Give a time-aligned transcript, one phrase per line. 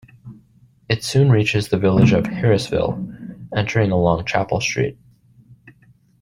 [0.89, 4.97] It soon reaches the village of Harrisville, entering along Chapel Street.